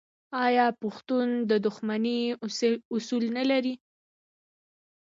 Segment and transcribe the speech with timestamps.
[0.45, 2.19] آیا پښتون د دښمنۍ
[2.95, 3.73] اصول نلري؟